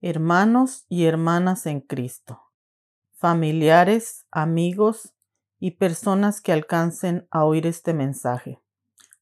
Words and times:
hermanos 0.00 0.84
y 0.88 1.06
hermanas 1.06 1.66
en 1.66 1.80
Cristo, 1.80 2.40
familiares, 3.12 4.26
amigos 4.30 5.14
y 5.58 5.72
personas 5.72 6.40
que 6.40 6.52
alcancen 6.52 7.26
a 7.30 7.44
oír 7.44 7.66
este 7.66 7.94
mensaje. 7.94 8.60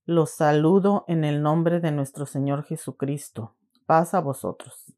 Los 0.04 0.30
saludo 0.30 1.04
en 1.08 1.24
el 1.24 1.42
nombre 1.42 1.80
de 1.80 1.92
nuestro 1.92 2.26
Señor 2.26 2.64
Jesucristo. 2.64 3.54
Paz 3.86 4.14
a 4.14 4.20
vosotros. 4.20 4.92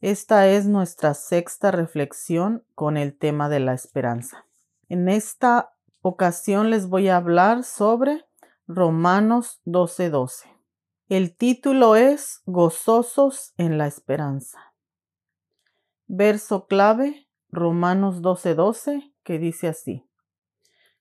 Esta 0.00 0.46
es 0.46 0.66
nuestra 0.66 1.14
sexta 1.14 1.70
reflexión 1.70 2.64
con 2.74 2.96
el 2.96 3.18
tema 3.18 3.48
de 3.48 3.60
la 3.60 3.74
esperanza. 3.74 4.46
En 4.88 5.08
esta 5.08 5.74
ocasión 6.02 6.70
les 6.70 6.88
voy 6.88 7.08
a 7.08 7.16
hablar 7.16 7.64
sobre 7.64 8.24
Romanos 8.66 9.60
12:12. 9.64 10.59
El 11.10 11.36
título 11.36 11.96
es 11.96 12.40
Gozosos 12.46 13.52
en 13.56 13.78
la 13.78 13.88
esperanza. 13.88 14.60
Verso 16.06 16.68
clave, 16.68 17.26
Romanos 17.48 18.22
12:12, 18.22 19.12
que 19.24 19.40
dice 19.40 19.66
así. 19.66 20.08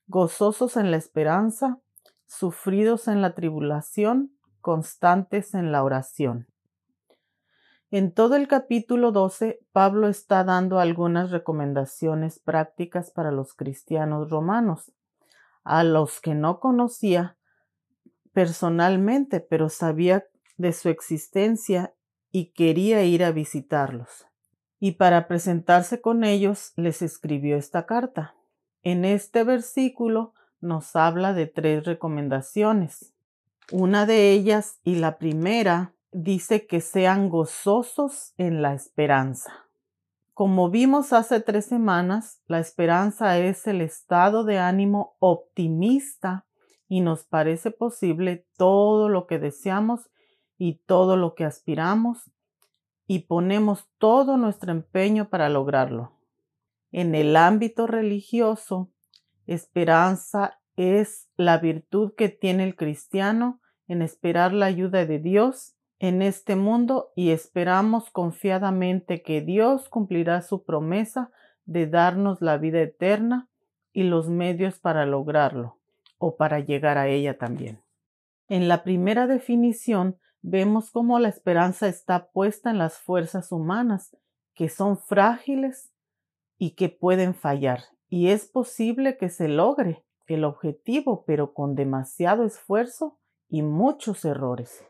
Gozosos 0.08 0.78
en 0.78 0.90
la 0.90 0.98
esperanza, 0.98 1.78
sufridos 2.26 3.08
en 3.08 3.22
la 3.22 3.36
tribulación, 3.36 4.36
constantes 4.62 5.54
en 5.54 5.72
la 5.72 5.84
oración. 5.84 6.48
En 7.92 8.12
todo 8.12 8.36
el 8.36 8.48
capítulo 8.48 9.12
12, 9.12 9.60
Pablo 9.72 10.08
está 10.08 10.44
dando 10.44 10.80
algunas 10.80 11.30
recomendaciones 11.30 12.40
prácticas 12.40 13.12
para 13.12 13.30
los 13.30 13.54
cristianos 13.54 14.32
romanos, 14.32 14.92
a 15.64 15.84
los 15.84 16.20
que 16.20 16.34
no 16.34 16.60
conocía 16.60 17.38
personalmente, 18.40 19.42
pero 19.42 19.68
sabía 19.68 20.26
de 20.56 20.72
su 20.72 20.88
existencia 20.88 21.94
y 22.32 22.54
quería 22.54 23.04
ir 23.04 23.26
a 23.26 23.34
visitarlos. 23.34 24.28
Y 24.80 24.94
para 24.94 25.28
presentarse 25.28 26.00
con 26.00 26.24
ellos 26.24 26.72
les 26.78 27.02
escribió 27.02 27.58
esta 27.58 27.86
carta. 27.86 28.36
En 28.82 29.04
este 29.04 29.44
versículo 29.44 30.34
nos 30.62 30.96
habla 30.96 31.34
de 31.34 31.48
tres 31.48 31.84
recomendaciones. 31.84 33.14
Una 33.74 34.06
de 34.06 34.32
ellas 34.32 34.80
y 34.86 34.96
la 34.96 35.18
primera 35.18 35.94
dice 36.14 36.66
que 36.66 36.80
sean 36.80 37.28
gozosos 37.28 38.36
en 38.38 38.62
la 38.62 38.74
esperanza. 38.74 39.66
Como 40.34 40.70
vimos 40.70 41.12
hace 41.12 41.42
tres 41.42 41.66
semanas, 41.66 42.40
la 42.48 42.60
esperanza 42.60 43.38
es 43.38 43.68
el 43.68 43.82
estado 43.82 44.46
de 44.46 44.60
ánimo 44.60 45.18
optimista 45.20 46.46
y 46.90 47.02
nos 47.02 47.24
parece 47.24 47.70
posible 47.70 48.48
todo 48.58 49.08
lo 49.08 49.28
que 49.28 49.38
deseamos 49.38 50.10
y 50.58 50.82
todo 50.88 51.16
lo 51.16 51.36
que 51.36 51.46
aspiramos 51.46 52.32
y 53.08 53.20
ponemos 53.20 53.88
todo 54.00 54.38
nuestro 54.38 54.72
empeño 54.72 55.30
para 55.30 55.50
lograrlo. 55.50 56.12
En 56.92 57.14
el 57.14 57.36
ámbito 57.38 57.86
religioso, 57.86 58.90
esperanza 59.46 60.60
es 60.76 61.30
la 61.38 61.60
virtud 61.60 62.14
que 62.18 62.30
tiene 62.30 62.64
el 62.64 62.76
cristiano 62.76 63.62
en 63.88 64.02
esperar 64.02 64.52
la 64.52 64.66
ayuda 64.66 65.06
de 65.06 65.20
Dios 65.20 65.76
en 66.00 66.22
este 66.24 66.56
mundo 66.56 67.12
y 67.16 67.30
esperamos 67.30 68.10
confiadamente 68.10 69.22
que 69.22 69.42
Dios 69.42 69.90
cumplirá 69.90 70.42
su 70.42 70.64
promesa 70.64 71.32
de 71.66 71.86
darnos 71.86 72.42
la 72.42 72.58
vida 72.58 72.82
eterna 72.82 73.48
y 73.94 74.04
los 74.04 74.30
medios 74.30 74.80
para 74.80 75.06
lograrlo 75.06 75.79
o 76.20 76.38
para 76.38 76.60
llegar 76.60 77.00
a 77.00 77.08
ella 77.08 77.40
también. 77.40 77.82
En 78.48 78.68
la 78.68 78.84
primera 78.84 79.26
definición 79.26 80.20
vemos 80.42 80.92
cómo 80.92 81.18
la 81.18 81.30
esperanza 81.30 81.88
está 81.88 82.30
puesta 82.30 82.70
en 82.70 82.78
las 82.78 83.00
fuerzas 83.00 83.52
humanas, 83.52 84.16
que 84.54 84.70
son 84.70 84.98
frágiles 84.98 85.92
y 86.58 86.72
que 86.72 86.90
pueden 86.90 87.34
fallar. 87.34 87.82
Y 88.10 88.28
es 88.28 88.48
posible 88.48 89.18
que 89.18 89.30
se 89.30 89.48
logre 89.48 90.04
el 90.28 90.44
objetivo, 90.44 91.24
pero 91.26 91.54
con 91.54 91.76
demasiado 91.76 92.46
esfuerzo 92.46 93.18
y 93.48 93.62
muchos 93.64 94.26
errores. 94.26 94.86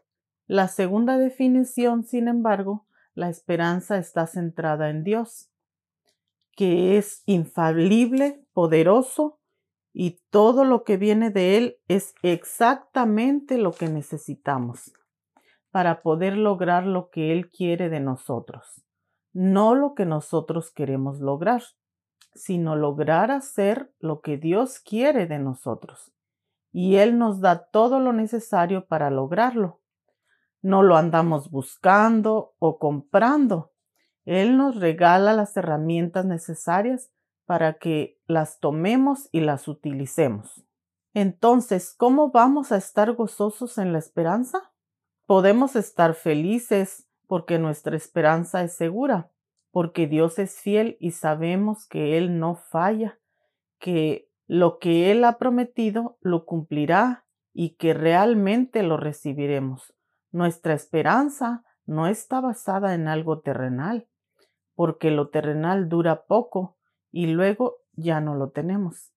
La 0.47 0.67
segunda 0.67 1.17
definición, 1.17 2.03
sin 2.03 2.27
embargo, 2.27 2.85
la 3.13 3.29
esperanza 3.29 3.97
está 3.97 4.27
centrada 4.27 4.89
en 4.89 5.03
Dios, 5.03 5.49
que 6.55 6.97
es 6.97 7.23
infalible, 7.25 8.45
poderoso 8.53 9.38
y 10.01 10.21
todo 10.29 10.63
lo 10.63 10.85
que 10.85 10.95
viene 10.95 11.29
de 11.29 11.57
Él 11.57 11.77
es 11.89 12.13
exactamente 12.23 13.57
lo 13.57 13.73
que 13.73 13.89
necesitamos 13.89 14.93
para 15.71 16.01
poder 16.01 16.37
lograr 16.37 16.85
lo 16.85 17.09
que 17.09 17.33
Él 17.33 17.49
quiere 17.49 17.89
de 17.89 17.99
nosotros. 17.99 18.85
No 19.33 19.75
lo 19.75 19.95
que 19.95 20.05
nosotros 20.05 20.71
queremos 20.71 21.19
lograr, 21.19 21.63
sino 22.33 22.77
lograr 22.77 23.29
hacer 23.29 23.91
lo 23.99 24.21
que 24.21 24.37
Dios 24.37 24.79
quiere 24.79 25.27
de 25.27 25.37
nosotros. 25.37 26.13
Y 26.71 26.95
Él 26.95 27.17
nos 27.17 27.41
da 27.41 27.65
todo 27.69 27.99
lo 27.99 28.13
necesario 28.13 28.87
para 28.87 29.09
lograrlo. 29.09 29.81
No 30.61 30.81
lo 30.81 30.95
andamos 30.95 31.51
buscando 31.51 32.53
o 32.57 32.79
comprando. 32.79 33.73
Él 34.23 34.55
nos 34.55 34.77
regala 34.77 35.33
las 35.33 35.57
herramientas 35.57 36.23
necesarias 36.23 37.11
para 37.49 37.79
que 37.79 38.21
las 38.27 38.59
tomemos 38.59 39.27
y 39.31 39.39
las 39.39 39.67
utilicemos. 39.67 40.67
Entonces, 41.15 41.95
¿cómo 41.97 42.29
vamos 42.29 42.71
a 42.71 42.77
estar 42.77 43.13
gozosos 43.13 43.79
en 43.79 43.91
la 43.91 43.97
esperanza? 43.97 44.71
Podemos 45.25 45.75
estar 45.75 46.13
felices 46.13 47.09
porque 47.25 47.57
nuestra 47.57 47.97
esperanza 47.97 48.61
es 48.61 48.75
segura, 48.75 49.31
porque 49.71 50.05
Dios 50.05 50.37
es 50.37 50.59
fiel 50.59 50.95
y 50.99 51.09
sabemos 51.09 51.87
que 51.87 52.19
Él 52.19 52.37
no 52.37 52.53
falla, 52.53 53.17
que 53.79 54.29
lo 54.45 54.77
que 54.77 55.09
Él 55.09 55.23
ha 55.23 55.39
prometido 55.39 56.19
lo 56.21 56.45
cumplirá 56.45 57.25
y 57.51 57.77
que 57.77 57.95
realmente 57.95 58.83
lo 58.83 58.95
recibiremos. 58.97 59.95
Nuestra 60.31 60.75
esperanza 60.75 61.63
no 61.87 62.05
está 62.05 62.41
basada 62.41 62.93
en 62.93 63.07
algo 63.07 63.39
terrenal, 63.39 64.07
porque 64.75 65.09
lo 65.09 65.29
terrenal 65.29 65.89
dura 65.89 66.27
poco 66.27 66.75
y 67.11 67.27
luego 67.27 67.77
ya 67.93 68.21
no 68.21 68.35
lo 68.35 68.49
tenemos. 68.49 69.11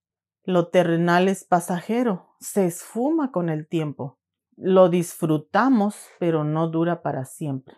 Lo 0.45 0.69
terrenal 0.69 1.29
es 1.29 1.45
pasajero, 1.45 2.35
se 2.41 2.67
esfuma 2.67 3.31
con 3.31 3.49
el 3.49 3.69
tiempo. 3.69 4.19
Lo 4.57 4.89
disfrutamos, 4.89 5.97
pero 6.19 6.45
no 6.45 6.69
dura 6.69 7.03
para 7.03 7.25
siempre. 7.25 7.77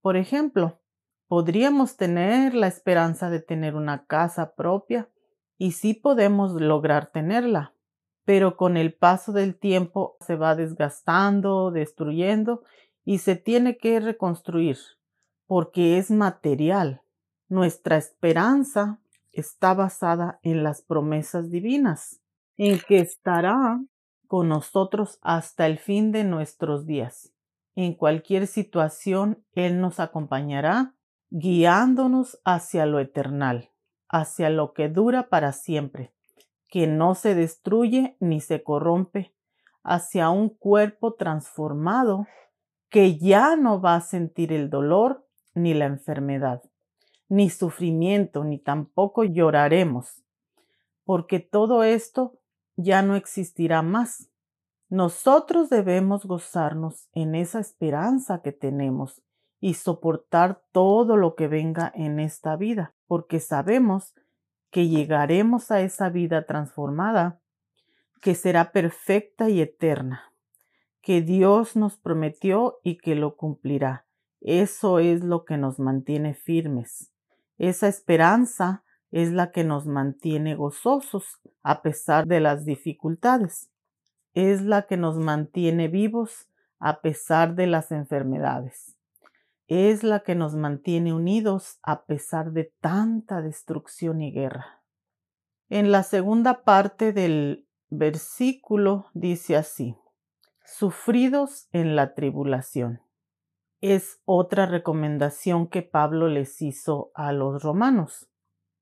Por 0.00 0.16
ejemplo, 0.16 0.80
podríamos 1.28 1.96
tener 1.96 2.54
la 2.54 2.66
esperanza 2.66 3.30
de 3.30 3.40
tener 3.40 3.74
una 3.76 4.06
casa 4.06 4.54
propia 4.54 5.08
y 5.56 5.72
sí 5.72 5.94
podemos 5.94 6.52
lograr 6.60 7.12
tenerla, 7.12 7.74
pero 8.24 8.56
con 8.56 8.76
el 8.76 8.92
paso 8.92 9.32
del 9.32 9.56
tiempo 9.56 10.16
se 10.20 10.36
va 10.36 10.56
desgastando, 10.56 11.70
destruyendo 11.70 12.64
y 13.04 13.18
se 13.18 13.36
tiene 13.36 13.78
que 13.78 14.00
reconstruir 14.00 14.78
porque 15.46 15.98
es 15.98 16.10
material. 16.10 17.02
Nuestra 17.48 17.96
esperanza 17.96 19.00
está 19.34 19.74
basada 19.74 20.38
en 20.42 20.62
las 20.62 20.82
promesas 20.82 21.50
divinas, 21.50 22.20
en 22.56 22.78
que 22.78 22.98
estará 22.98 23.80
con 24.26 24.48
nosotros 24.48 25.18
hasta 25.22 25.66
el 25.66 25.78
fin 25.78 26.12
de 26.12 26.24
nuestros 26.24 26.86
días. 26.86 27.32
En 27.74 27.94
cualquier 27.94 28.46
situación, 28.46 29.44
Él 29.52 29.80
nos 29.80 30.00
acompañará, 30.00 30.94
guiándonos 31.30 32.40
hacia 32.44 32.86
lo 32.86 33.00
eternal, 33.00 33.70
hacia 34.08 34.50
lo 34.50 34.72
que 34.72 34.88
dura 34.88 35.28
para 35.28 35.52
siempre, 35.52 36.12
que 36.68 36.86
no 36.86 37.14
se 37.14 37.34
destruye 37.34 38.16
ni 38.20 38.40
se 38.40 38.62
corrompe, 38.62 39.34
hacia 39.82 40.30
un 40.30 40.48
cuerpo 40.48 41.14
transformado 41.14 42.26
que 42.88 43.18
ya 43.18 43.56
no 43.56 43.80
va 43.80 43.96
a 43.96 44.00
sentir 44.00 44.52
el 44.52 44.70
dolor 44.70 45.26
ni 45.54 45.74
la 45.74 45.86
enfermedad 45.86 46.62
ni 47.28 47.50
sufrimiento, 47.50 48.44
ni 48.44 48.58
tampoco 48.58 49.24
lloraremos, 49.24 50.22
porque 51.04 51.40
todo 51.40 51.82
esto 51.82 52.38
ya 52.76 53.02
no 53.02 53.16
existirá 53.16 53.82
más. 53.82 54.30
Nosotros 54.88 55.70
debemos 55.70 56.26
gozarnos 56.26 57.08
en 57.12 57.34
esa 57.34 57.60
esperanza 57.60 58.42
que 58.42 58.52
tenemos 58.52 59.22
y 59.60 59.74
soportar 59.74 60.62
todo 60.72 61.16
lo 61.16 61.34
que 61.34 61.48
venga 61.48 61.90
en 61.94 62.20
esta 62.20 62.56
vida, 62.56 62.94
porque 63.06 63.40
sabemos 63.40 64.14
que 64.70 64.88
llegaremos 64.88 65.70
a 65.70 65.80
esa 65.80 66.10
vida 66.10 66.46
transformada, 66.46 67.40
que 68.20 68.34
será 68.34 68.72
perfecta 68.72 69.48
y 69.48 69.60
eterna, 69.60 70.32
que 71.00 71.22
Dios 71.22 71.76
nos 71.76 71.96
prometió 71.96 72.80
y 72.82 72.98
que 72.98 73.14
lo 73.14 73.36
cumplirá. 73.36 74.06
Eso 74.40 74.98
es 74.98 75.24
lo 75.24 75.44
que 75.44 75.56
nos 75.56 75.78
mantiene 75.78 76.34
firmes. 76.34 77.13
Esa 77.58 77.88
esperanza 77.88 78.84
es 79.10 79.32
la 79.32 79.52
que 79.52 79.64
nos 79.64 79.86
mantiene 79.86 80.56
gozosos 80.56 81.40
a 81.62 81.82
pesar 81.82 82.26
de 82.26 82.40
las 82.40 82.64
dificultades. 82.64 83.70
Es 84.34 84.62
la 84.62 84.86
que 84.86 84.96
nos 84.96 85.18
mantiene 85.18 85.88
vivos 85.88 86.48
a 86.80 87.00
pesar 87.00 87.54
de 87.54 87.66
las 87.66 87.92
enfermedades. 87.92 88.96
es 89.66 90.02
la 90.02 90.20
que 90.20 90.34
nos 90.34 90.54
mantiene 90.54 91.14
unidos 91.14 91.78
a 91.82 92.04
pesar 92.04 92.52
de 92.52 92.72
tanta 92.80 93.40
destrucción 93.40 94.20
y 94.20 94.30
guerra. 94.30 94.82
En 95.70 95.90
la 95.90 96.02
segunda 96.02 96.64
parte 96.64 97.12
del 97.12 97.66
versículo 97.88 99.06
dice 99.14 99.56
así, 99.56 99.96
sufridos 100.66 101.68
en 101.72 101.96
la 101.96 102.14
tribulación. 102.14 103.00
Es 103.86 104.18
otra 104.24 104.64
recomendación 104.64 105.68
que 105.68 105.82
Pablo 105.82 106.28
les 106.28 106.62
hizo 106.62 107.10
a 107.14 107.34
los 107.34 107.62
romanos. 107.62 108.30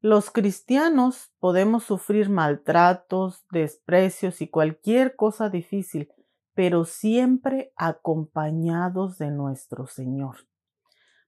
Los 0.01 0.31
cristianos 0.31 1.33
podemos 1.41 1.83
sufrir 1.83 2.31
maltratos, 2.31 3.45
desprecios 3.51 4.41
y 4.41 4.49
cualquier 4.49 5.17
cosa 5.17 5.49
difícil, 5.49 6.09
pero 6.55 6.85
siempre 6.85 7.73
acompañados 7.75 9.19
de 9.19 9.33
nuestro 9.33 9.89
Señor, 9.89 10.47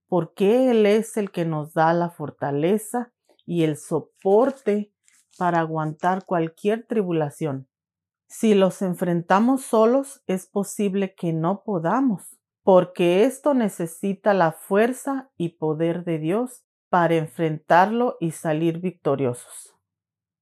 porque 0.06 0.70
Él 0.70 0.86
es 0.86 1.16
el 1.16 1.32
que 1.32 1.44
nos 1.44 1.74
da 1.74 1.92
la 1.94 2.10
fortaleza 2.10 3.12
y 3.44 3.64
el 3.64 3.76
soporte 3.76 4.92
para 5.36 5.58
aguantar 5.58 6.26
cualquier 6.26 6.86
tribulación. 6.86 7.66
Si 8.28 8.54
los 8.54 8.82
enfrentamos 8.82 9.62
solos, 9.62 10.22
es 10.28 10.46
posible 10.46 11.16
que 11.16 11.32
no 11.32 11.64
podamos, 11.64 12.33
porque 12.64 13.24
esto 13.24 13.52
necesita 13.52 14.32
la 14.34 14.50
fuerza 14.50 15.30
y 15.36 15.50
poder 15.50 16.02
de 16.04 16.18
Dios 16.18 16.64
para 16.88 17.14
enfrentarlo 17.16 18.16
y 18.20 18.30
salir 18.32 18.80
victoriosos. 18.80 19.76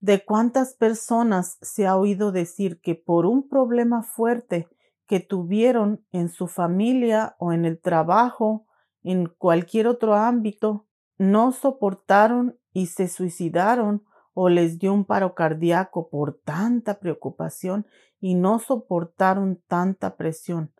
¿De 0.01 0.25
cuántas 0.25 0.75
personas 0.75 1.59
se 1.61 1.87
ha 1.87 1.97
oído 1.97 2.33
decir 2.33 2.81
que 2.81 2.95
por 2.95 3.27
un 3.27 3.49
problema 3.49 4.03
fuerte 4.03 4.69
que 5.07 5.19
tuvieron 5.21 6.05
en 6.13 6.29
su 6.29 6.47
familia 6.47 7.35
o 7.39 7.53
en 7.53 7.65
el 7.65 7.81
trabajo, 7.81 8.67
en 9.03 9.27
cualquier 9.27 9.89
otro 9.89 10.15
ámbito, 10.15 10.87
no 11.19 11.51
soportaron 11.51 12.57
y 12.73 12.87
se 12.87 13.09
suicidaron 13.09 14.05
o 14.33 14.49
les 14.49 14.79
dio 14.79 14.95
un 14.95 15.05
paro 15.05 15.35
cardíaco 15.35 16.09
por 16.09 16.39
tanta 16.45 17.01
preocupación 17.01 17.87
y 18.21 18.37
no 18.37 18.61
soportaron 18.61 19.61
tanta 19.67 20.17
presión, 20.17 20.73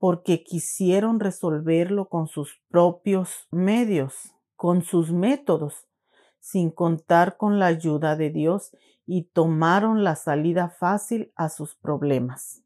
porque 0.00 0.42
quisieron 0.42 1.20
resolverlo 1.20 2.08
con 2.08 2.26
sus 2.26 2.58
propios 2.70 3.46
medios, 3.52 4.34
con 4.56 4.82
sus 4.82 5.12
métodos, 5.12 5.86
sin 6.40 6.70
contar 6.70 7.36
con 7.36 7.58
la 7.58 7.66
ayuda 7.66 8.16
de 8.16 8.30
Dios 8.30 8.74
y 9.06 9.24
tomaron 9.24 10.02
la 10.02 10.16
salida 10.16 10.70
fácil 10.70 11.32
a 11.36 11.50
sus 11.50 11.76
problemas. 11.76 12.62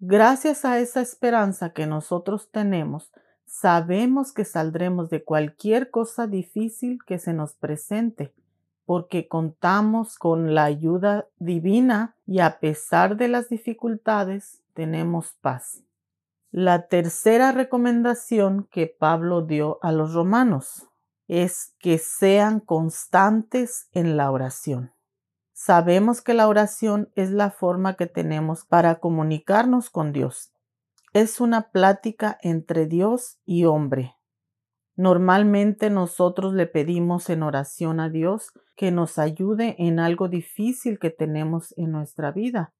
Gracias 0.00 0.64
a 0.64 0.80
esa 0.80 1.02
esperanza 1.02 1.74
que 1.74 1.86
nosotros 1.86 2.50
tenemos, 2.50 3.12
sabemos 3.44 4.32
que 4.32 4.46
saldremos 4.46 5.10
de 5.10 5.22
cualquier 5.22 5.90
cosa 5.90 6.26
difícil 6.26 6.98
que 7.06 7.18
se 7.18 7.34
nos 7.34 7.54
presente 7.54 8.32
porque 8.86 9.28
contamos 9.28 10.16
con 10.16 10.54
la 10.54 10.64
ayuda 10.64 11.26
divina 11.38 12.16
y 12.26 12.38
a 12.38 12.58
pesar 12.58 13.18
de 13.18 13.28
las 13.28 13.50
dificultades 13.50 14.62
tenemos 14.72 15.34
paz. 15.42 15.82
La 16.50 16.88
tercera 16.88 17.52
recomendación 17.52 18.66
que 18.70 18.86
Pablo 18.86 19.42
dio 19.42 19.78
a 19.82 19.92
los 19.92 20.14
romanos 20.14 20.88
es 21.26 21.74
que 21.78 21.98
sean 21.98 22.60
constantes 22.60 23.88
en 23.92 24.16
la 24.16 24.30
oración. 24.30 24.92
Sabemos 25.52 26.22
que 26.22 26.32
la 26.32 26.48
oración 26.48 27.10
es 27.16 27.30
la 27.30 27.50
forma 27.50 27.96
que 27.96 28.06
tenemos 28.06 28.64
para 28.64 28.98
comunicarnos 28.98 29.90
con 29.90 30.12
Dios. 30.12 30.52
Es 31.12 31.38
una 31.38 31.70
plática 31.70 32.38
entre 32.40 32.86
Dios 32.86 33.38
y 33.44 33.66
hombre. 33.66 34.14
Normalmente 34.96 35.90
nosotros 35.90 36.54
le 36.54 36.66
pedimos 36.66 37.28
en 37.28 37.42
oración 37.42 38.00
a 38.00 38.08
Dios 38.08 38.52
que 38.74 38.90
nos 38.90 39.18
ayude 39.18 39.76
en 39.78 40.00
algo 40.00 40.28
difícil 40.28 40.98
que 40.98 41.10
tenemos 41.10 41.74
en 41.76 41.92
nuestra 41.92 42.32
vida, 42.32 42.72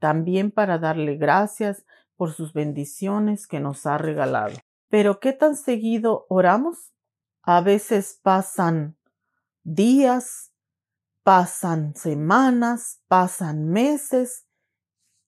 también 0.00 0.50
para 0.50 0.78
darle 0.78 1.16
gracias 1.16 1.84
por 2.22 2.32
sus 2.32 2.52
bendiciones 2.52 3.48
que 3.48 3.58
nos 3.58 3.84
ha 3.84 3.98
regalado. 3.98 4.54
Pero 4.88 5.18
¿qué 5.18 5.32
tan 5.32 5.56
seguido 5.56 6.24
oramos? 6.28 6.92
A 7.42 7.60
veces 7.62 8.20
pasan 8.22 8.96
días, 9.64 10.52
pasan 11.24 11.96
semanas, 11.96 13.02
pasan 13.08 13.70
meses 13.70 14.46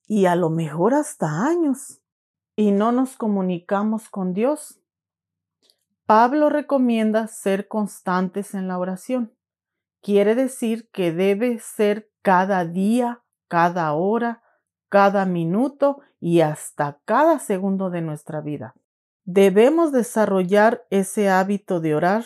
y 0.07 0.27
a 0.27 0.37
lo 0.37 0.51
mejor 0.51 0.95
hasta 0.95 1.45
años 1.45 2.01
y 2.55 2.71
no 2.71 2.93
nos 2.93 3.17
comunicamos 3.17 4.09
con 4.09 4.33
Dios. 4.33 4.81
Pablo 6.07 6.49
recomienda 6.49 7.27
ser 7.27 7.67
constantes 7.67 8.55
en 8.55 8.69
la 8.69 8.79
oración. 8.79 9.37
Quiere 10.01 10.37
decir 10.37 10.89
que 10.93 11.11
debe 11.11 11.59
ser 11.59 12.09
cada 12.23 12.65
día, 12.65 13.25
cada 13.49 13.93
hora, 13.95 14.44
cada 14.95 15.27
minuto 15.27 15.99
y 16.21 16.43
hasta 16.43 17.01
cada 17.05 17.41
segundo 17.41 17.91
de 17.91 18.01
nuestra 18.01 18.41
vida. 18.41 18.77
Debemos 19.25 19.91
desarrollar 19.91 20.85
ese 20.89 21.29
hábito 21.29 21.81
de 21.81 21.97
orar, 21.97 22.25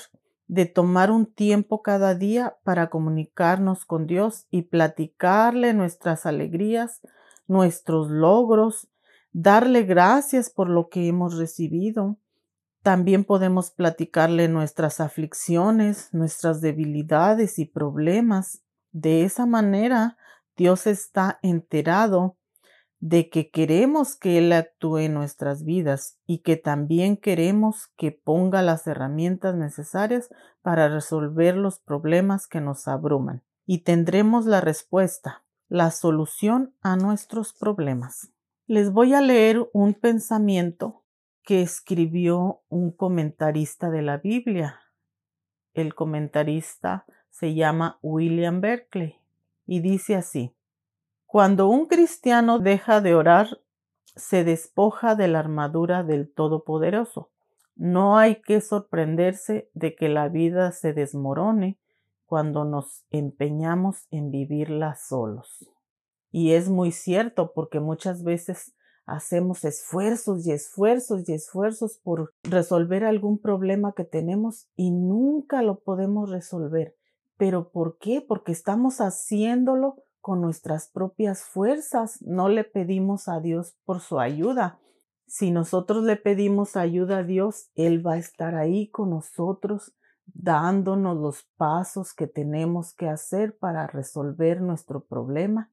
de 0.49 0.67
tomar 0.67 1.11
un 1.11 1.25
tiempo 1.25 1.81
cada 1.81 2.15
día 2.15 2.59
para 2.65 2.91
comunicarnos 2.91 3.87
con 3.87 4.07
Dios 4.07 4.45
y 4.51 4.65
platicarle 4.65 5.73
nuestras 5.73 6.27
alegrías, 6.27 7.01
nuestros 7.47 8.11
logros, 8.11 8.91
darle 9.33 9.85
gracias 9.85 10.51
por 10.51 10.69
lo 10.69 10.91
que 10.91 11.09
hemos 11.09 11.39
recibido, 11.39 12.19
también 12.83 13.25
podemos 13.25 13.71
platicarle 13.71 14.47
nuestras 14.49 15.01
aflicciones, 15.01 16.11
nuestras 16.13 16.61
debilidades 16.61 17.59
y 17.59 17.65
problemas. 17.65 18.61
De 18.93 19.25
esa 19.25 19.47
manera, 19.47 20.19
Dios 20.55 20.87
está 20.87 21.39
enterado 21.41 22.38
de 23.01 23.31
que 23.31 23.51
queremos 23.51 24.17
que 24.17 24.39
Él 24.39 24.53
actúe 24.53 24.99
en 24.99 25.15
nuestras 25.15 25.65
vidas 25.65 26.19
y 26.27 26.39
que 26.39 26.57
también 26.57 27.17
queremos 27.17 27.93
que 27.97 28.11
ponga 28.11 28.61
las 28.63 28.87
herramientas 28.87 29.55
necesarias 29.55 30.31
para 30.63 30.89
resolver 30.89 31.57
los 31.57 31.79
problemas 31.79 32.47
que 32.47 32.61
nos 32.61 32.89
abruman. 32.89 33.43
Y 33.67 33.83
tendremos 33.83 34.47
la 34.47 34.61
respuesta, 34.61 35.45
la 35.69 35.91
solución 35.91 36.75
a 36.81 36.97
nuestros 36.97 37.53
problemas. 37.53 38.33
Les 38.67 38.93
voy 38.93 39.15
a 39.15 39.21
leer 39.21 39.69
un 39.73 39.95
pensamiento 39.95 41.05
que 41.43 41.63
escribió 41.63 42.63
un 42.69 42.91
comentarista 42.91 43.91
de 43.91 44.03
la 44.03 44.19
Biblia. 44.19 44.81
El 45.73 45.95
comentarista 45.95 47.07
se 47.31 47.55
llama 47.55 47.99
William 48.03 48.61
Berkeley 48.61 49.17
y 49.67 49.81
dice 49.81 50.17
así, 50.17 50.55
Cuando 51.29 51.69
un 51.69 51.85
cristiano 51.85 52.59
deja 52.59 53.03
de 53.03 53.15
orar, 53.15 53.61
se 54.17 54.45
despoja 54.45 55.15
de 55.15 55.29
la 55.29 55.41
armadura 55.41 56.03
del 56.03 56.33
Todopoderoso. 56.33 57.29
No 57.77 58.17
hay 58.17 58.41
que 58.41 58.63
sorprenderse 58.63 59.69
de 59.75 59.95
que 59.95 60.09
la 60.09 60.31
vida 60.31 60.73
se 60.73 60.95
desmorone 60.95 61.79
cuando 62.25 62.65
nos 62.65 63.05
empeñamos 63.11 64.07
en 64.11 64.31
vivirla 64.31 64.95
solos. 64.95 65.71
Y 66.31 66.53
es 66.53 66.71
muy 66.71 66.93
cierto 66.93 67.53
porque 67.53 67.79
muchas 67.79 68.23
veces 68.25 68.73
hacemos 69.05 69.67
esfuerzos 69.67 70.47
y 70.47 70.53
esfuerzos 70.53 71.29
y 71.29 71.35
esfuerzos 71.35 71.99
por 72.03 72.33
resolver 72.43 73.05
algún 73.05 73.39
problema 73.39 73.93
que 73.93 74.05
tenemos 74.05 74.67
y 74.77 74.93
nunca 74.93 75.61
lo 75.61 75.81
podemos 75.81 76.31
resolver. 76.31 76.97
¿Pero 77.37 77.69
por 77.69 77.99
qué? 77.99 78.25
Porque 78.27 78.51
estamos 78.51 79.03
haciéndolo 79.03 80.05
con 80.21 80.41
nuestras 80.41 80.89
propias 80.89 81.45
fuerzas. 81.45 82.23
No 82.23 82.49
le 82.49 82.65
pedimos 82.65 83.29
a 83.29 83.41
Dios 83.41 83.77
por 83.85 84.01
su 84.01 84.21
ayuda. 84.21 84.81
Si 85.27 85.51
nosotros 85.51 86.05
le 86.05 86.17
pedimos 86.17 86.77
ayuda 86.77 87.19
a 87.19 87.25
Dios, 87.25 87.71
Él 87.75 88.07
va 88.07 88.15
a 88.15 88.19
estar 88.19 88.55
ahí 88.55 88.91
con 88.91 89.11
nosotros 89.11 89.95
dándonos 90.35 91.17
los 91.17 91.45
pasos 91.57 92.15
que 92.15 92.27
tenemos 92.27 92.95
que 92.95 93.09
hacer 93.09 93.57
para 93.59 93.87
resolver 93.87 94.61
nuestro 94.61 95.05
problema 95.05 95.71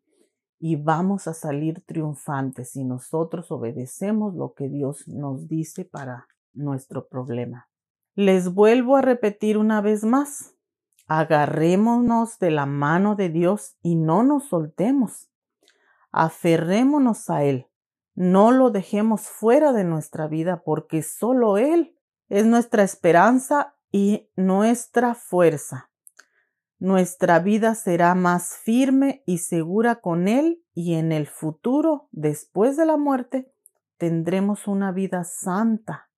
y 0.59 0.77
vamos 0.77 1.27
a 1.27 1.33
salir 1.33 1.83
triunfantes 1.85 2.71
si 2.71 2.83
nosotros 2.83 3.51
obedecemos 3.51 4.35
lo 4.35 4.53
que 4.53 4.69
Dios 4.69 5.07
nos 5.07 5.47
dice 5.47 5.85
para 5.85 6.27
nuestro 6.53 7.07
problema. 7.07 7.69
Les 8.15 8.53
vuelvo 8.53 8.95
a 8.95 9.01
repetir 9.01 9.57
una 9.57 9.81
vez 9.81 10.03
más, 10.05 10.54
agarrémonos 11.07 12.39
de 12.39 12.51
la 12.51 12.65
mano 12.65 13.15
de 13.15 13.29
Dios 13.29 13.77
y 13.81 13.95
no 13.95 14.23
nos 14.23 14.49
soltemos. 14.49 15.29
Aferrémonos 16.11 17.29
a 17.29 17.43
Él. 17.43 17.67
No 18.13 18.51
lo 18.51 18.71
dejemos 18.71 19.23
fuera 19.23 19.73
de 19.73 19.83
nuestra 19.83 20.27
vida 20.27 20.63
porque 20.63 21.03
solo 21.03 21.57
Él 21.57 21.97
es 22.29 22.45
nuestra 22.45 22.83
esperanza 22.83 23.75
y 23.91 24.29
nuestra 24.35 25.15
fuerza 25.15 25.89
nuestra 26.79 27.39
vida 27.39 27.73
será 27.73 28.15
más 28.15 28.57
firme 28.57 29.23
y 29.25 29.39
segura 29.39 30.01
con 30.01 30.27
Él 30.27 30.63
y 30.73 30.95
en 30.95 31.11
el 31.11 31.25
futuro, 31.27 32.09
después 32.11 32.75
de 32.77 32.85
la 32.85 32.97
muerte, 32.97 33.51
tendremos 33.97 34.67
una 34.67 34.91
vida 34.91 35.23
santa, 35.23 36.09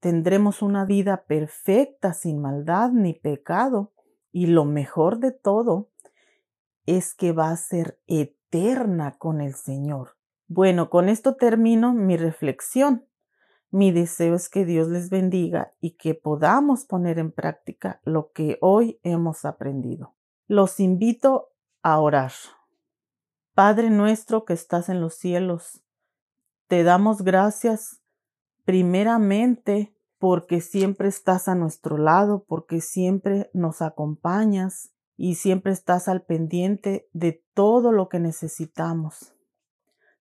tendremos 0.00 0.62
una 0.62 0.84
vida 0.86 1.24
perfecta, 1.26 2.14
sin 2.14 2.40
maldad 2.40 2.90
ni 2.90 3.14
pecado, 3.14 3.92
y 4.32 4.46
lo 4.46 4.64
mejor 4.64 5.18
de 5.18 5.32
todo 5.32 5.90
es 6.86 7.14
que 7.14 7.32
va 7.32 7.50
a 7.50 7.56
ser 7.56 8.00
eterna 8.06 9.16
con 9.18 9.40
el 9.40 9.54
Señor. 9.54 10.16
Bueno, 10.48 10.90
con 10.90 11.08
esto 11.08 11.36
termino 11.36 11.92
mi 11.94 12.16
reflexión. 12.16 13.06
Mi 13.70 13.92
deseo 13.92 14.34
es 14.34 14.48
que 14.48 14.64
Dios 14.64 14.88
les 14.88 15.10
bendiga 15.10 15.72
y 15.80 15.92
que 15.92 16.14
podamos 16.14 16.84
poner 16.84 17.20
en 17.20 17.30
práctica 17.30 18.00
lo 18.04 18.32
que 18.32 18.58
hoy 18.60 18.98
hemos 19.04 19.44
aprendido. 19.44 20.14
Los 20.48 20.80
invito 20.80 21.52
a 21.82 22.00
orar. 22.00 22.32
Padre 23.54 23.90
nuestro 23.90 24.44
que 24.44 24.54
estás 24.54 24.88
en 24.88 25.00
los 25.00 25.14
cielos, 25.14 25.82
te 26.66 26.82
damos 26.82 27.22
gracias 27.22 28.00
primeramente 28.64 29.94
porque 30.20 30.60
siempre 30.60 31.08
estás 31.08 31.48
a 31.48 31.54
nuestro 31.54 31.96
lado, 31.96 32.44
porque 32.46 32.82
siempre 32.82 33.50
nos 33.54 33.80
acompañas 33.80 34.92
y 35.16 35.36
siempre 35.36 35.72
estás 35.72 36.08
al 36.08 36.26
pendiente 36.26 37.08
de 37.14 37.42
todo 37.54 37.90
lo 37.90 38.10
que 38.10 38.20
necesitamos. 38.20 39.34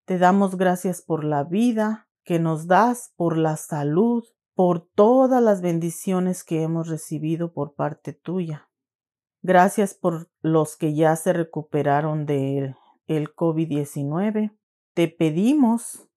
Te 0.06 0.18
damos 0.18 0.56
gracias 0.56 1.02
por 1.02 1.26
la 1.26 1.44
vida 1.44 2.08
que 2.24 2.40
nos 2.40 2.66
das, 2.66 3.14
por 3.18 3.38
la 3.38 3.58
salud, 3.58 4.24
por 4.56 4.88
todas 4.88 5.44
las 5.44 5.62
bendiciones 5.62 6.46
que 6.46 6.64
hemos 6.64 6.88
recibido 6.88 7.52
por 7.52 7.76
parte 7.76 8.14
tuya. 8.14 8.70
Gracias 9.42 9.94
por 9.94 10.30
los 10.42 10.78
que 10.78 10.94
ya 10.94 11.14
se 11.18 11.34
recuperaron 11.34 12.26
del 12.26 12.78
el 13.08 13.36
COVID-19. 13.36 14.58
Te 14.94 15.10
pedimos 15.10 16.08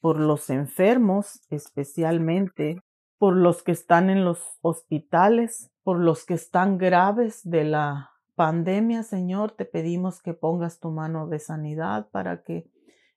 por 0.00 0.20
los 0.20 0.50
enfermos, 0.50 1.40
especialmente 1.48 2.82
por 3.20 3.36
los 3.36 3.62
que 3.62 3.72
están 3.72 4.08
en 4.08 4.24
los 4.24 4.40
hospitales, 4.62 5.70
por 5.82 6.00
los 6.00 6.24
que 6.24 6.32
están 6.32 6.78
graves 6.78 7.42
de 7.44 7.64
la 7.64 8.12
pandemia, 8.34 9.02
Señor, 9.02 9.50
te 9.50 9.66
pedimos 9.66 10.22
que 10.22 10.32
pongas 10.32 10.80
tu 10.80 10.90
mano 10.90 11.28
de 11.28 11.38
sanidad 11.38 12.08
para 12.12 12.42
que 12.42 12.70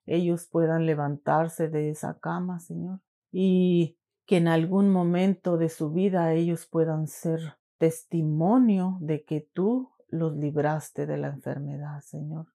ellos 0.06 0.46
puedan 0.52 0.86
levantarse 0.86 1.70
de 1.70 1.90
esa 1.90 2.20
cama, 2.20 2.60
Señor, 2.60 3.00
y 3.32 3.98
que 4.26 4.36
en 4.36 4.50
algún 4.50 4.90
momento 4.90 5.56
de 5.56 5.70
su 5.70 5.90
vida 5.94 6.34
ellos 6.34 6.68
puedan 6.70 7.08
ser 7.08 7.40
testimonio 7.78 8.98
de 9.00 9.24
que 9.24 9.48
tú 9.54 9.94
los 10.10 10.36
libraste 10.36 11.06
de 11.06 11.16
la 11.16 11.30
enfermedad, 11.30 12.02
Señor. 12.02 12.48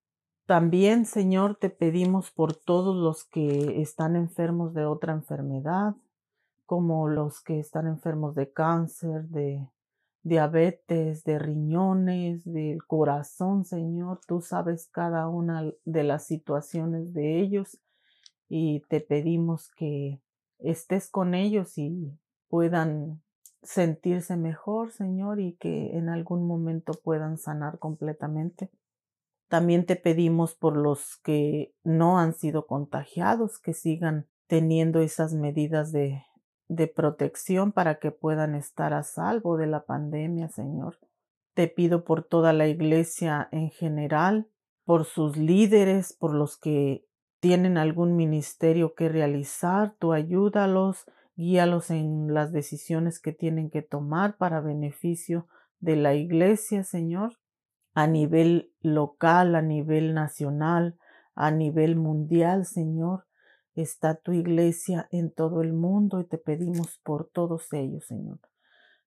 También, 0.45 1.07
Señor, 1.07 1.57
te 1.57 1.71
pedimos 1.71 2.31
por 2.31 2.55
todos 2.55 2.95
los 2.95 3.25
que 3.25 3.81
están 3.81 4.17
enfermos 4.17 4.75
de 4.75 4.85
otra 4.85 5.15
enfermedad, 5.15 5.95
como 6.69 7.09
los 7.09 7.41
que 7.41 7.59
están 7.59 7.87
enfermos 7.87 8.35
de 8.35 8.53
cáncer, 8.53 9.23
de 9.29 9.67
diabetes, 10.23 11.25
de 11.25 11.39
riñones, 11.39 12.45
del 12.45 12.85
corazón, 12.85 13.65
Señor. 13.65 14.21
Tú 14.29 14.43
sabes 14.43 14.87
cada 14.93 15.29
una 15.29 15.73
de 15.87 16.05
las 16.05 16.27
situaciones 16.27 17.15
de 17.15 17.41
ellos 17.41 17.81
y 18.51 18.83
te 18.91 19.01
pedimos 19.01 19.71
que 19.79 20.21
estés 20.59 21.09
con 21.09 21.35
ellos 21.35 21.79
y 21.79 22.13
puedan 22.51 23.23
sentirse 23.63 24.37
mejor, 24.37 24.93
Señor, 24.93 25.41
y 25.41 25.55
que 25.55 25.97
en 25.97 26.11
algún 26.11 26.47
momento 26.47 26.93
puedan 27.03 27.39
sanar 27.39 27.79
completamente. 27.79 28.71
También 29.49 29.87
te 29.87 29.97
pedimos 29.97 30.55
por 30.55 30.77
los 30.77 31.17
que 31.25 31.73
no 31.83 32.19
han 32.19 32.35
sido 32.35 32.67
contagiados, 32.67 33.59
que 33.59 33.73
sigan 33.73 34.27
teniendo 34.47 35.01
esas 35.01 35.33
medidas 35.33 35.93
de 35.93 36.28
de 36.69 36.87
protección 36.87 37.73
para 37.73 37.99
que 37.99 38.11
puedan 38.11 38.55
estar 38.55 38.93
a 38.93 39.03
salvo 39.03 39.57
de 39.57 39.67
la 39.67 39.85
pandemia, 39.85 40.49
Señor. 40.49 40.99
Te 41.55 41.67
pido 41.67 42.05
por 42.05 42.23
toda 42.23 42.53
la 42.53 42.69
iglesia 42.69 43.49
en 43.51 43.71
general, 43.71 44.49
por 44.85 45.05
sus 45.05 45.37
líderes, 45.37 46.13
por 46.13 46.35
los 46.35 46.57
que 46.57 47.05
tienen 47.41 47.79
algún 47.79 48.17
ministerio 48.17 48.95
que 48.95 49.09
realizar, 49.09 49.95
tú 49.99 50.13
ayúdalos, 50.13 51.05
guíalos 51.37 51.91
en 51.91 52.35
las 52.35 52.53
decisiones 52.53 53.21
que 53.21 53.33
tienen 53.33 53.71
que 53.71 53.83
tomar 53.83 54.37
para 54.37 54.61
beneficio 54.61 55.47
de 55.81 55.97
la 55.97 56.15
iglesia, 56.15 56.85
Señor, 56.85 57.39
a 57.95 58.07
nivel 58.07 58.73
local, 58.81 59.55
a 59.55 59.63
nivel 59.63 60.15
nacional, 60.15 60.99
a 61.35 61.51
nivel 61.51 61.97
mundial, 61.97 62.67
Señor 62.67 63.28
está 63.83 64.15
tu 64.15 64.33
iglesia 64.33 65.09
en 65.11 65.31
todo 65.31 65.63
el 65.63 65.73
mundo 65.73 66.21
y 66.21 66.25
te 66.25 66.39
pedimos 66.39 66.99
por 67.03 67.29
todos 67.29 67.73
ellos, 67.73 68.07
Señor. 68.07 68.41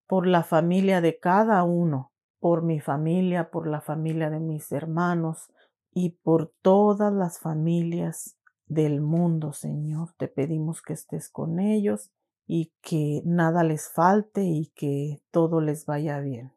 Por 0.07 0.27
la 0.27 0.43
familia 0.43 1.01
de 1.01 1.19
cada 1.19 1.63
uno, 1.63 2.11
por 2.39 2.63
mi 2.63 2.79
familia, 2.79 3.49
por 3.49 3.67
la 3.67 3.81
familia 3.81 4.29
de 4.29 4.39
mis 4.39 4.71
hermanos 4.71 5.51
y 5.93 6.11
por 6.23 6.53
todas 6.61 7.13
las 7.13 7.39
familias 7.39 8.37
del 8.65 9.01
mundo, 9.01 9.53
Señor. 9.53 10.09
Te 10.17 10.27
pedimos 10.27 10.81
que 10.81 10.93
estés 10.93 11.29
con 11.29 11.59
ellos 11.59 12.09
y 12.47 12.71
que 12.81 13.21
nada 13.25 13.63
les 13.63 13.89
falte 13.89 14.43
y 14.43 14.67
que 14.75 15.21
todo 15.31 15.61
les 15.61 15.85
vaya 15.85 16.19
bien. 16.19 16.51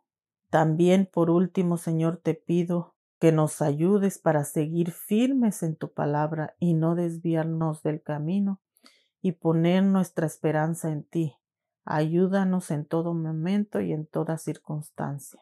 También, 0.51 1.09
por 1.13 1.31
último, 1.31 1.77
Señor, 1.77 2.17
te 2.17 2.35
pido 2.35 2.94
que 3.19 3.33
nos 3.33 3.63
ayudes 3.63 4.19
para 4.19 4.45
seguir 4.45 4.91
firmes 4.91 5.63
en 5.63 5.77
tu 5.77 5.93
palabra 5.93 6.55
y 6.59 6.75
no 6.75 6.95
desviarnos 6.95 7.83
del 7.83 8.03
camino 8.03 8.61
y 9.23 9.33
poner 9.33 9.83
nuestra 9.83 10.27
esperanza 10.27 10.91
en 10.91 11.05
ti. 11.05 11.35
Ayúdanos 11.85 12.71
en 12.71 12.85
todo 12.87 13.15
momento 13.15 13.81
y 13.81 13.93
en 13.93 14.07
toda 14.07 14.39
circunstancia. 14.39 15.41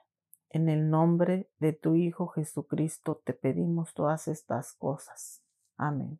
En 0.50 0.68
el 0.68 0.90
nombre 0.90 1.50
de 1.58 1.72
tu 1.72 1.94
Hijo 1.94 2.28
Jesucristo 2.28 3.20
te 3.24 3.32
pedimos 3.32 3.94
todas 3.94 4.28
estas 4.28 4.74
cosas. 4.74 5.42
Amén. 5.76 6.18